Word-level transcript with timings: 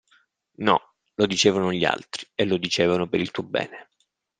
No, 0.63 0.79
lo 1.15 1.27
dicevano 1.27 1.71
gli 1.71 1.85
altri, 1.85 2.27
e 2.33 2.45
lo 2.45 2.57
dicevano 2.57 3.07
per 3.07 3.19
il 3.19 3.29
tuo 3.29 3.43
bene. 3.43 3.89